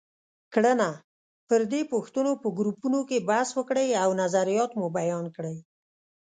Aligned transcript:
کړنه: 0.53 0.89
پر 1.47 1.61
دې 1.71 1.81
پوښتنو 1.93 2.31
په 2.41 2.47
ګروپونو 2.57 2.99
کې 3.09 3.25
بحث 3.29 3.49
وکړئ 3.57 3.89
او 4.03 4.09
نظریات 4.21 4.71
مو 4.79 4.87
بیان 4.97 5.25
کړئ. 5.35 5.57